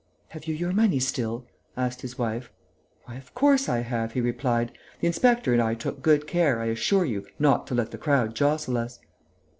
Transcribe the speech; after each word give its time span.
"Have 0.29 0.47
you 0.47 0.55
your 0.55 0.71
money 0.73 0.97
still?" 0.99 1.45
asked 1.77 2.01
his 2.01 2.17
wife. 2.17 2.51
"Why, 3.03 3.17
of 3.17 3.35
course 3.35 3.69
I 3.69 3.81
have!" 3.81 4.13
he 4.13 4.19
replied. 4.19 4.71
"The 4.99 5.05
inspector 5.05 5.53
and 5.53 5.61
I 5.61 5.75
took 5.75 6.01
good 6.01 6.25
care, 6.25 6.59
I 6.59 6.65
assure 6.69 7.05
you, 7.05 7.27
not 7.37 7.67
to 7.67 7.75
let 7.75 7.91
the 7.91 7.99
crowd 7.99 8.33
jostle 8.33 8.79
us." 8.79 8.99